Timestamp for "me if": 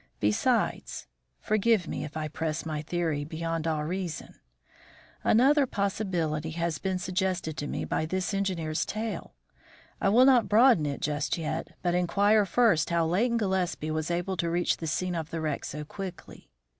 1.87-2.17